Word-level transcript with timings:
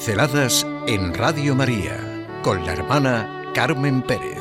Pinceladas 0.00 0.66
en 0.86 1.12
Radio 1.12 1.54
María 1.54 2.26
con 2.42 2.64
la 2.64 2.72
hermana 2.72 3.52
Carmen 3.54 4.00
Pérez. 4.00 4.40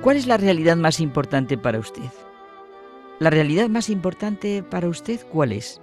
¿Cuál 0.00 0.16
es 0.16 0.26
la 0.26 0.38
realidad 0.38 0.78
más 0.78 1.00
importante 1.00 1.58
para 1.58 1.78
usted? 1.78 2.10
¿La 3.18 3.28
realidad 3.28 3.68
más 3.68 3.90
importante 3.90 4.62
para 4.62 4.88
usted 4.88 5.20
cuál 5.30 5.52
es? 5.52 5.82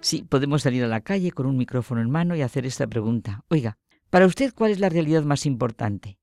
Sí, 0.00 0.22
podemos 0.22 0.62
salir 0.62 0.84
a 0.84 0.86
la 0.86 1.00
calle 1.00 1.32
con 1.32 1.46
un 1.46 1.56
micrófono 1.56 2.00
en 2.00 2.08
mano 2.08 2.36
y 2.36 2.42
hacer 2.42 2.64
esta 2.64 2.86
pregunta. 2.86 3.42
Oiga, 3.48 3.78
para 4.10 4.26
usted 4.26 4.54
cuál 4.54 4.70
es 4.70 4.78
la 4.78 4.90
realidad 4.90 5.24
más 5.24 5.44
importante? 5.44 6.20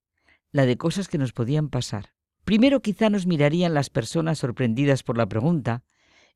La 0.54 0.66
de 0.66 0.78
cosas 0.78 1.10
que 1.10 1.18
nos 1.18 1.34
podían 1.34 1.68
pasar. 1.68 2.14
Primero 2.46 2.82
quizá 2.82 3.10
nos 3.10 3.28
mirarían 3.28 3.74
las 3.74 3.90
personas 3.90 4.40
sorprendidas 4.40 5.04
por 5.04 5.18
la 5.18 5.26
pregunta 5.26 5.84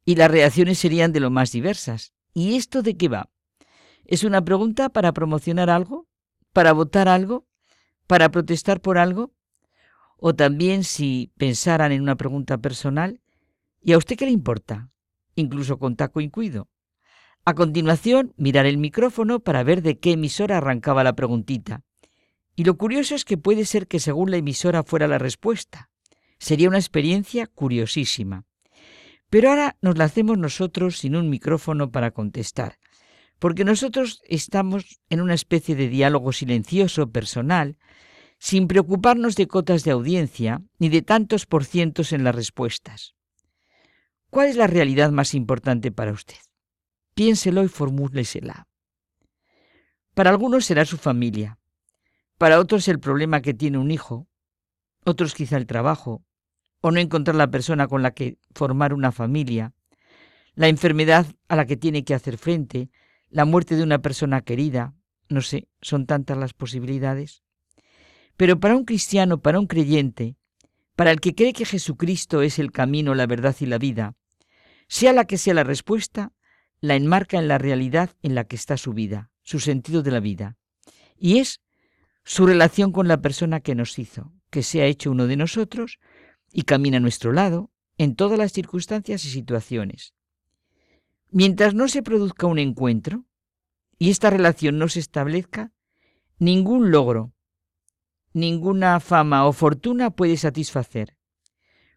y 0.03 0.15
las 0.15 0.29
reacciones 0.29 0.79
serían 0.79 1.13
de 1.13 1.21
lo 1.21 1.29
más 1.29 1.53
diversas. 1.53 2.11
¿Y 2.33 2.55
esto 2.55 2.81
de 2.81 2.95
qué 2.95 3.09
va? 3.09 3.29
¿Es 4.05 4.23
una 4.23 4.43
pregunta 4.43 4.89
para 4.89 5.11
promocionar 5.13 5.69
algo? 5.69 6.07
¿Para 6.53 6.73
votar 6.73 7.07
algo? 7.07 7.45
¿Para 8.07 8.29
protestar 8.29 8.81
por 8.81 8.97
algo? 8.97 9.31
O 10.17 10.35
también 10.35 10.83
si 10.83 11.31
pensaran 11.37 11.91
en 11.91 12.01
una 12.01 12.15
pregunta 12.15 12.57
personal, 12.57 13.21
¿y 13.81 13.93
a 13.93 13.97
usted 13.97 14.15
qué 14.15 14.25
le 14.25 14.31
importa? 14.31 14.91
Incluso 15.35 15.79
con 15.79 15.95
taco 15.95 16.21
incluido. 16.21 16.67
A 17.43 17.55
continuación, 17.55 18.33
mirar 18.37 18.65
el 18.65 18.77
micrófono 18.77 19.39
para 19.39 19.63
ver 19.63 19.81
de 19.81 19.97
qué 19.97 20.11
emisora 20.11 20.57
arrancaba 20.57 21.03
la 21.03 21.15
preguntita. 21.15 21.83
Y 22.55 22.65
lo 22.65 22.77
curioso 22.77 23.15
es 23.15 23.25
que 23.25 23.37
puede 23.37 23.65
ser 23.65 23.87
que 23.87 23.99
según 23.99 24.29
la 24.29 24.37
emisora 24.37 24.83
fuera 24.83 25.07
la 25.07 25.17
respuesta. 25.17 25.89
Sería 26.37 26.69
una 26.69 26.77
experiencia 26.77 27.47
curiosísima. 27.47 28.45
Pero 29.31 29.49
ahora 29.49 29.77
nos 29.81 29.97
la 29.97 30.03
hacemos 30.03 30.37
nosotros 30.37 30.97
sin 30.97 31.15
un 31.15 31.29
micrófono 31.29 31.89
para 31.89 32.11
contestar, 32.11 32.77
porque 33.39 33.63
nosotros 33.63 34.21
estamos 34.27 34.99
en 35.09 35.21
una 35.21 35.33
especie 35.33 35.73
de 35.73 35.87
diálogo 35.87 36.33
silencioso, 36.33 37.11
personal, 37.11 37.77
sin 38.39 38.67
preocuparnos 38.67 39.37
de 39.37 39.47
cotas 39.47 39.85
de 39.85 39.91
audiencia 39.91 40.61
ni 40.79 40.89
de 40.89 41.01
tantos 41.01 41.45
por 41.45 41.63
cientos 41.63 42.11
en 42.11 42.25
las 42.25 42.35
respuestas. 42.35 43.15
¿Cuál 44.29 44.49
es 44.49 44.57
la 44.57 44.67
realidad 44.67 45.11
más 45.11 45.33
importante 45.33 45.93
para 45.93 46.11
usted? 46.11 46.35
Piénselo 47.15 47.63
y 47.63 47.69
formúlesela. 47.69 48.67
Para 50.13 50.31
algunos 50.31 50.65
será 50.65 50.83
su 50.83 50.97
familia, 50.97 51.57
para 52.37 52.59
otros 52.59 52.89
el 52.89 52.99
problema 52.99 53.41
que 53.41 53.53
tiene 53.53 53.77
un 53.77 53.91
hijo, 53.91 54.27
otros 55.05 55.33
quizá 55.33 55.55
el 55.55 55.67
trabajo, 55.67 56.21
o 56.81 56.91
no 56.91 56.99
encontrar 56.99 57.35
la 57.35 57.49
persona 57.49 57.87
con 57.87 58.01
la 58.01 58.11
que 58.11 58.37
formar 58.53 58.93
una 58.93 59.11
familia, 59.11 59.73
la 60.55 60.67
enfermedad 60.67 61.25
a 61.47 61.55
la 61.55 61.65
que 61.65 61.77
tiene 61.77 62.03
que 62.03 62.13
hacer 62.13 62.37
frente, 62.37 62.89
la 63.29 63.45
muerte 63.45 63.75
de 63.75 63.83
una 63.83 64.01
persona 64.01 64.41
querida, 64.41 64.93
no 65.29 65.41
sé, 65.41 65.67
son 65.81 66.05
tantas 66.05 66.37
las 66.37 66.53
posibilidades. 66.53 67.43
Pero 68.35 68.59
para 68.59 68.75
un 68.75 68.83
cristiano, 68.83 69.41
para 69.41 69.59
un 69.59 69.67
creyente, 69.67 70.35
para 70.95 71.11
el 71.11 71.21
que 71.21 71.35
cree 71.35 71.53
que 71.53 71.65
Jesucristo 71.65 72.41
es 72.41 72.59
el 72.59 72.71
camino, 72.71 73.15
la 73.15 73.27
verdad 73.27 73.55
y 73.59 73.65
la 73.65 73.77
vida, 73.77 74.15
sea 74.87 75.13
la 75.13 75.25
que 75.25 75.37
sea 75.37 75.53
la 75.53 75.63
respuesta, 75.63 76.33
la 76.81 76.95
enmarca 76.95 77.37
en 77.37 77.47
la 77.47 77.57
realidad 77.57 78.11
en 78.21 78.35
la 78.35 78.43
que 78.43 78.55
está 78.55 78.75
su 78.75 78.93
vida, 78.93 79.29
su 79.43 79.59
sentido 79.59 80.01
de 80.01 80.11
la 80.11 80.19
vida. 80.19 80.57
Y 81.17 81.37
es 81.37 81.61
su 82.25 82.45
relación 82.45 82.91
con 82.91 83.07
la 83.07 83.21
persona 83.21 83.61
que 83.61 83.75
nos 83.75 83.97
hizo, 83.99 84.33
que 84.49 84.63
se 84.63 84.81
ha 84.81 84.85
hecho 84.85 85.11
uno 85.11 85.27
de 85.27 85.37
nosotros 85.37 85.99
y 86.51 86.63
camina 86.63 86.97
a 86.97 87.01
nuestro 87.01 87.31
lado 87.31 87.71
en 87.97 88.15
todas 88.15 88.37
las 88.37 88.51
circunstancias 88.51 89.25
y 89.25 89.29
situaciones. 89.29 90.13
Mientras 91.29 91.73
no 91.73 91.87
se 91.87 92.03
produzca 92.03 92.47
un 92.47 92.59
encuentro 92.59 93.25
y 93.97 94.09
esta 94.09 94.29
relación 94.29 94.77
no 94.77 94.89
se 94.89 94.99
establezca, 94.99 95.71
ningún 96.39 96.91
logro, 96.91 97.33
ninguna 98.33 98.99
fama 98.99 99.45
o 99.45 99.53
fortuna 99.53 100.09
puede 100.09 100.37
satisfacer. 100.37 101.17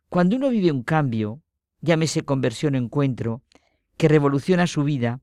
Cuando 0.09 0.37
uno 0.37 0.51
vive 0.51 0.71
un 0.71 0.83
cambio, 0.83 1.43
llámese 1.81 2.23
conversión 2.23 2.75
o 2.75 2.79
encuentro, 2.79 3.43
que 3.97 4.09
revoluciona 4.09 4.67
su 4.67 4.85
vida, 4.85 5.21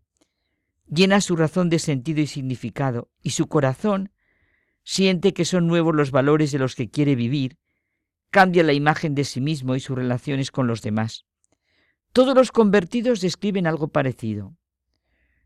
llena 0.88 1.22
su 1.22 1.35
razón 1.35 1.69
de 1.69 1.79
sentido 1.79 2.22
y 2.22 2.28
significado, 2.28 3.09
y 3.22 3.31
su 3.31 3.47
corazón 3.47 4.11
siente 4.84 5.34
que 5.34 5.45
son 5.45 5.67
nuevos 5.67 5.95
los 5.95 6.11
valores 6.11 6.51
de 6.51 6.59
los 6.59 6.75
que 6.75 6.89
quiere 6.89 7.16
vivir, 7.16 7.57
cambia 8.31 8.63
la 8.63 8.73
imagen 8.73 9.13
de 9.13 9.25
sí 9.25 9.41
mismo 9.41 9.75
y 9.75 9.79
sus 9.79 9.95
relaciones 9.95 10.51
con 10.51 10.65
los 10.65 10.81
demás. 10.81 11.25
Todos 12.13 12.33
los 12.33 12.51
convertidos 12.51 13.21
describen 13.21 13.67
algo 13.67 13.89
parecido. 13.89 14.55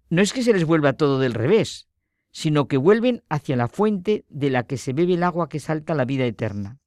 No 0.09 0.21
es 0.21 0.33
que 0.33 0.43
se 0.43 0.53
les 0.53 0.65
vuelva 0.65 0.93
todo 0.93 1.19
del 1.19 1.33
revés, 1.33 1.89
sino 2.31 2.67
que 2.67 2.77
vuelven 2.77 3.23
hacia 3.27 3.55
la 3.55 3.67
fuente 3.67 4.25
de 4.29 4.49
la 4.49 4.63
que 4.63 4.77
se 4.77 4.93
bebe 4.93 5.15
el 5.15 5.23
agua 5.23 5.49
que 5.49 5.59
salta 5.59 5.95
la 5.95 6.05
vida 6.05 6.25
eterna. 6.25 6.79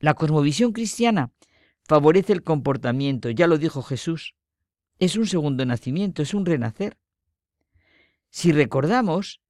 La 0.00 0.14
cosmovisión 0.14 0.72
cristiana 0.72 1.32
favorece 1.84 2.32
el 2.32 2.42
comportamiento, 2.42 3.30
ya 3.30 3.46
lo 3.46 3.58
dijo 3.58 3.82
Jesús. 3.82 4.34
Es 4.98 5.16
un 5.16 5.26
segundo 5.26 5.64
nacimiento, 5.66 6.22
es 6.22 6.32
un 6.32 6.46
renacer. 6.46 6.96
Si 8.30 8.52
recordamos, 8.52 9.40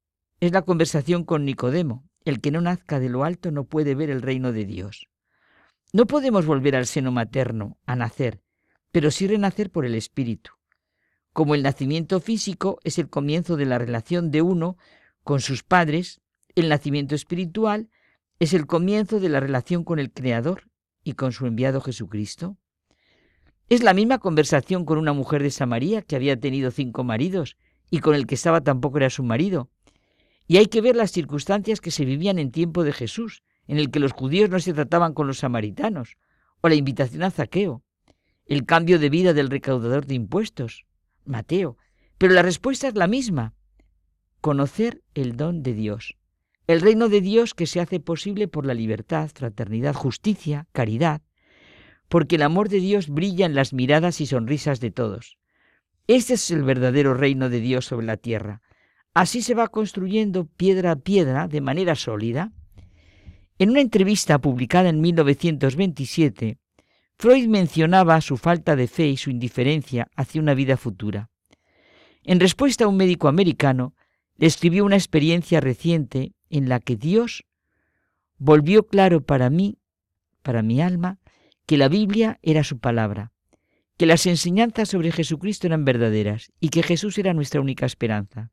es 0.40 0.52
la 0.52 0.62
conversación 0.62 1.24
con 1.24 1.44
Nicodemo. 1.44 2.07
El 2.28 2.42
que 2.42 2.50
no 2.50 2.60
nazca 2.60 3.00
de 3.00 3.08
lo 3.08 3.24
alto 3.24 3.50
no 3.50 3.64
puede 3.64 3.94
ver 3.94 4.10
el 4.10 4.20
reino 4.20 4.52
de 4.52 4.66
Dios. 4.66 5.08
No 5.94 6.06
podemos 6.06 6.44
volver 6.44 6.76
al 6.76 6.84
seno 6.84 7.10
materno, 7.10 7.78
a 7.86 7.96
nacer, 7.96 8.42
pero 8.92 9.10
sí 9.10 9.26
renacer 9.26 9.70
por 9.70 9.86
el 9.86 9.94
Espíritu. 9.94 10.50
Como 11.32 11.54
el 11.54 11.62
nacimiento 11.62 12.20
físico 12.20 12.80
es 12.84 12.98
el 12.98 13.08
comienzo 13.08 13.56
de 13.56 13.64
la 13.64 13.78
relación 13.78 14.30
de 14.30 14.42
uno 14.42 14.76
con 15.24 15.40
sus 15.40 15.62
padres, 15.62 16.20
el 16.54 16.68
nacimiento 16.68 17.14
espiritual 17.14 17.88
es 18.40 18.52
el 18.52 18.66
comienzo 18.66 19.20
de 19.20 19.30
la 19.30 19.40
relación 19.40 19.82
con 19.82 19.98
el 19.98 20.12
Creador 20.12 20.68
y 21.02 21.14
con 21.14 21.32
su 21.32 21.46
enviado 21.46 21.80
Jesucristo. 21.80 22.58
Es 23.70 23.82
la 23.82 23.94
misma 23.94 24.18
conversación 24.18 24.84
con 24.84 24.98
una 24.98 25.14
mujer 25.14 25.42
de 25.42 25.50
Samaria 25.50 26.02
que 26.02 26.14
había 26.14 26.38
tenido 26.38 26.72
cinco 26.72 27.04
maridos 27.04 27.56
y 27.90 28.00
con 28.00 28.14
el 28.14 28.26
que 28.26 28.34
estaba 28.34 28.60
tampoco 28.60 28.98
era 28.98 29.08
su 29.08 29.22
marido, 29.22 29.70
y 30.48 30.56
hay 30.56 30.66
que 30.66 30.80
ver 30.80 30.96
las 30.96 31.12
circunstancias 31.12 31.80
que 31.80 31.90
se 31.90 32.06
vivían 32.06 32.38
en 32.38 32.50
tiempo 32.50 32.82
de 32.82 32.92
Jesús, 32.92 33.42
en 33.66 33.78
el 33.78 33.90
que 33.90 34.00
los 34.00 34.12
judíos 34.12 34.48
no 34.48 34.58
se 34.58 34.72
trataban 34.72 35.12
con 35.12 35.26
los 35.26 35.38
samaritanos, 35.38 36.16
o 36.62 36.68
la 36.70 36.74
invitación 36.74 37.22
a 37.22 37.30
Zaqueo, 37.30 37.84
el 38.46 38.64
cambio 38.64 38.98
de 38.98 39.10
vida 39.10 39.34
del 39.34 39.50
recaudador 39.50 40.06
de 40.06 40.14
impuestos, 40.14 40.86
Mateo. 41.26 41.76
Pero 42.16 42.32
la 42.32 42.42
respuesta 42.42 42.88
es 42.88 42.94
la 42.94 43.06
misma, 43.06 43.52
conocer 44.40 45.02
el 45.14 45.36
don 45.36 45.62
de 45.62 45.74
Dios, 45.74 46.16
el 46.66 46.80
reino 46.80 47.10
de 47.10 47.20
Dios 47.20 47.54
que 47.54 47.66
se 47.66 47.80
hace 47.80 48.00
posible 48.00 48.48
por 48.48 48.64
la 48.64 48.74
libertad, 48.74 49.30
fraternidad, 49.32 49.94
justicia, 49.94 50.66
caridad, 50.72 51.20
porque 52.08 52.36
el 52.36 52.42
amor 52.42 52.70
de 52.70 52.80
Dios 52.80 53.10
brilla 53.10 53.44
en 53.44 53.54
las 53.54 53.74
miradas 53.74 54.22
y 54.22 54.26
sonrisas 54.26 54.80
de 54.80 54.90
todos. 54.90 55.36
Este 56.06 56.34
es 56.34 56.50
el 56.50 56.62
verdadero 56.62 57.12
reino 57.12 57.50
de 57.50 57.60
Dios 57.60 57.84
sobre 57.84 58.06
la 58.06 58.16
tierra, 58.16 58.62
Así 59.18 59.42
se 59.42 59.54
va 59.54 59.66
construyendo 59.66 60.46
piedra 60.46 60.92
a 60.92 60.96
piedra 60.96 61.48
de 61.48 61.60
manera 61.60 61.96
sólida. 61.96 62.52
En 63.58 63.70
una 63.70 63.80
entrevista 63.80 64.38
publicada 64.38 64.90
en 64.90 65.00
1927, 65.00 66.58
Freud 67.16 67.48
mencionaba 67.48 68.20
su 68.20 68.36
falta 68.36 68.76
de 68.76 68.86
fe 68.86 69.08
y 69.08 69.16
su 69.16 69.30
indiferencia 69.30 70.06
hacia 70.14 70.40
una 70.40 70.54
vida 70.54 70.76
futura. 70.76 71.30
En 72.22 72.38
respuesta 72.38 72.84
a 72.84 72.86
un 72.86 72.96
médico 72.96 73.26
americano, 73.26 73.96
le 74.36 74.46
escribió 74.46 74.84
una 74.84 74.94
experiencia 74.94 75.60
reciente 75.60 76.36
en 76.48 76.68
la 76.68 76.78
que 76.78 76.94
Dios 76.94 77.44
volvió 78.36 78.86
claro 78.86 79.20
para 79.20 79.50
mí, 79.50 79.80
para 80.44 80.62
mi 80.62 80.80
alma, 80.80 81.18
que 81.66 81.76
la 81.76 81.88
Biblia 81.88 82.38
era 82.40 82.62
su 82.62 82.78
palabra, 82.78 83.32
que 83.96 84.06
las 84.06 84.26
enseñanzas 84.26 84.90
sobre 84.90 85.10
Jesucristo 85.10 85.66
eran 85.66 85.84
verdaderas 85.84 86.52
y 86.60 86.68
que 86.68 86.84
Jesús 86.84 87.18
era 87.18 87.34
nuestra 87.34 87.60
única 87.60 87.84
esperanza. 87.84 88.52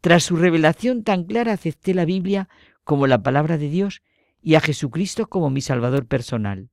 Tras 0.00 0.24
su 0.24 0.36
revelación 0.36 1.02
tan 1.02 1.24
clara 1.24 1.52
acepté 1.52 1.94
la 1.94 2.04
Biblia 2.04 2.48
como 2.84 3.06
la 3.06 3.22
palabra 3.22 3.58
de 3.58 3.68
Dios 3.68 4.02
y 4.40 4.54
a 4.54 4.60
Jesucristo 4.60 5.28
como 5.28 5.50
mi 5.50 5.60
Salvador 5.60 6.06
personal. 6.06 6.70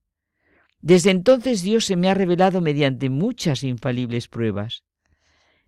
Desde 0.82 1.12
entonces 1.12 1.64
Dios 1.64 1.86
se 1.86 1.96
me 1.96 2.10
ha 2.10 2.14
revelado 2.14 2.62
mediante 2.62 3.10
muchas 3.10 3.64
infalibles 3.64 4.28
pruebas. 4.28 4.84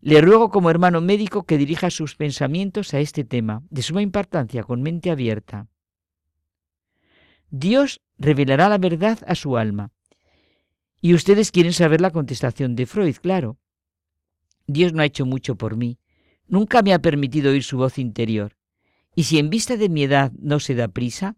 Le 0.02 0.22
ruego 0.22 0.50
como 0.50 0.70
hermano 0.70 1.02
médico 1.02 1.46
que 1.46 1.58
dirija 1.58 1.90
sus 1.90 2.16
pensamientos 2.16 2.94
a 2.94 3.00
este 3.00 3.24
tema, 3.24 3.64
de 3.70 3.82
suma 3.82 4.02
importancia, 4.02 4.64
con 4.64 4.82
mente 4.82 5.10
abierta. 5.10 5.68
Dios 7.50 8.02
revelará 8.18 8.70
la 8.70 8.78
verdad 8.78 9.20
a 9.26 9.36
su 9.36 9.58
alma. 9.58 9.92
Y 11.02 11.14
ustedes 11.14 11.52
quieren 11.52 11.74
saber 11.74 12.02
la 12.02 12.12
contestación 12.12 12.76
de 12.76 12.86
Freud, 12.86 13.16
claro. 13.22 13.58
Dios 14.68 14.94
no 14.94 15.02
ha 15.02 15.06
hecho 15.06 15.26
mucho 15.26 15.56
por 15.56 15.78
mí, 15.78 15.98
Nunca 16.48 16.82
me 16.82 16.94
ha 16.94 17.00
permitido 17.00 17.52
oír 17.52 17.64
su 17.64 17.78
voz 17.78 17.98
interior. 17.98 18.58
Y 19.16 19.24
si 19.24 19.40
en 19.40 19.50
vista 19.50 19.78
de 19.78 19.90
mi 19.90 20.04
edad 20.04 20.32
no 20.40 20.60
se 20.60 20.76
da 20.76 20.88
prisa, 20.88 21.36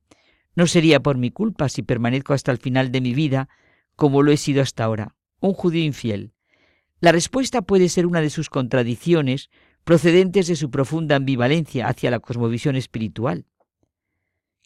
no 0.55 0.67
sería 0.67 1.01
por 1.01 1.17
mi 1.17 1.31
culpa 1.31 1.69
si 1.69 1.83
permanezco 1.83 2.33
hasta 2.33 2.51
el 2.51 2.57
final 2.57 2.91
de 2.91 3.01
mi 3.01 3.13
vida 3.13 3.47
como 3.95 4.21
lo 4.21 4.31
he 4.31 4.37
sido 4.37 4.61
hasta 4.61 4.83
ahora, 4.83 5.15
un 5.39 5.53
judío 5.53 5.83
infiel. 5.83 6.33
La 6.99 7.11
respuesta 7.11 7.61
puede 7.61 7.89
ser 7.89 8.05
una 8.05 8.21
de 8.21 8.29
sus 8.29 8.49
contradicciones 8.49 9.49
procedentes 9.83 10.47
de 10.47 10.55
su 10.55 10.69
profunda 10.69 11.15
ambivalencia 11.15 11.87
hacia 11.87 12.11
la 12.11 12.19
cosmovisión 12.19 12.75
espiritual. 12.75 13.45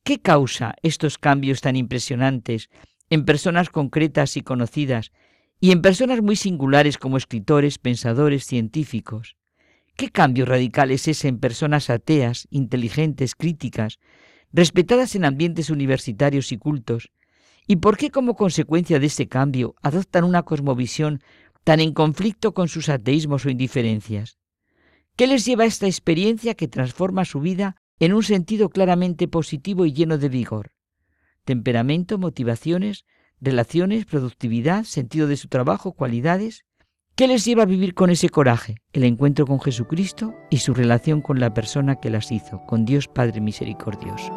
¿Qué 0.03 0.19
causa 0.19 0.75
estos 0.81 1.17
cambios 1.17 1.61
tan 1.61 1.75
impresionantes 1.75 2.69
en 3.09 3.25
personas 3.25 3.69
concretas 3.69 4.35
y 4.37 4.41
conocidas 4.41 5.11
y 5.59 5.71
en 5.71 5.81
personas 5.81 6.21
muy 6.21 6.35
singulares 6.35 6.97
como 6.97 7.17
escritores, 7.17 7.77
pensadores, 7.77 8.45
científicos? 8.45 9.37
¿Qué 9.95 10.09
cambio 10.09 10.45
radical 10.45 10.91
es 10.91 11.07
ese 11.07 11.27
en 11.27 11.39
personas 11.39 11.89
ateas, 11.89 12.47
inteligentes, 12.49 13.35
críticas, 13.35 13.99
respetadas 14.51 15.15
en 15.15 15.25
ambientes 15.25 15.69
universitarios 15.69 16.51
y 16.51 16.57
cultos? 16.57 17.11
¿Y 17.67 17.77
por 17.77 17.97
qué 17.97 18.09
como 18.09 18.35
consecuencia 18.35 18.99
de 18.99 19.05
ese 19.05 19.27
cambio 19.27 19.75
adoptan 19.81 20.23
una 20.23 20.43
cosmovisión 20.43 21.21
tan 21.63 21.79
en 21.79 21.93
conflicto 21.93 22.53
con 22.53 22.67
sus 22.67 22.89
ateísmos 22.89 23.45
o 23.45 23.49
indiferencias? 23.49 24.37
¿Qué 25.15 25.27
les 25.27 25.45
lleva 25.45 25.65
a 25.65 25.67
esta 25.67 25.85
experiencia 25.85 26.55
que 26.55 26.67
transforma 26.67 27.25
su 27.25 27.39
vida 27.39 27.75
en 27.99 28.13
un 28.13 28.23
sentido 28.23 28.69
claramente 28.69 29.27
positivo 29.27 29.85
y 29.85 29.93
lleno 29.93 30.17
de 30.17 30.29
vigor? 30.29 30.71
Temperamento, 31.45 32.17
motivaciones, 32.17 33.05
relaciones, 33.39 34.05
productividad, 34.05 34.83
sentido 34.83 35.27
de 35.27 35.37
su 35.37 35.47
trabajo, 35.47 35.93
cualidades. 35.93 36.65
¿Qué 37.15 37.27
les 37.27 37.45
lleva 37.45 37.63
a 37.63 37.67
vivir 37.67 37.93
con 37.93 38.09
ese 38.09 38.29
coraje? 38.29 38.77
El 38.93 39.03
encuentro 39.03 39.45
con 39.45 39.59
Jesucristo 39.59 40.33
y 40.49 40.57
su 40.57 40.73
relación 40.73 41.21
con 41.21 41.39
la 41.39 41.53
persona 41.53 41.99
que 41.99 42.09
las 42.09 42.31
hizo, 42.31 42.61
con 42.65 42.85
Dios 42.85 43.07
Padre 43.07 43.41
Misericordioso. 43.41 44.31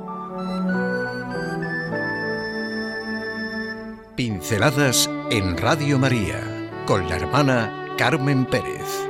Pinceladas 4.17 5.11
en 5.31 5.57
Radio 5.57 5.99
María 5.99 6.41
con 6.87 7.09
la 7.09 7.17
hermana 7.17 7.95
Carmen 7.97 8.45
Pérez. 8.45 9.09